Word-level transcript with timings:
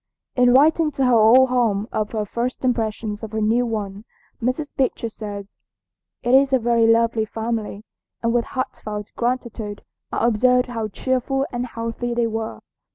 In 0.35 0.51
writing 0.51 0.89
to 0.93 1.05
her 1.05 1.13
old 1.13 1.49
home 1.49 1.87
of 1.91 2.09
her 2.13 2.25
first 2.25 2.65
impressions 2.65 3.21
of 3.21 3.33
her 3.33 3.39
new 3.39 3.67
one, 3.67 4.03
Mrs. 4.41 4.75
Beecher 4.75 5.09
says: 5.09 5.57
"It 6.23 6.33
is 6.33 6.51
a 6.51 6.57
very 6.57 6.87
lovely 6.87 7.23
family, 7.23 7.83
and 8.23 8.33
with 8.33 8.45
heartfelt 8.45 9.11
gratitude 9.15 9.83
I 10.11 10.25
observed 10.25 10.69
how 10.69 10.87
cheerful 10.87 11.45
and 11.51 11.67
healthy 11.67 12.15
they 12.15 12.25
were. 12.25 12.61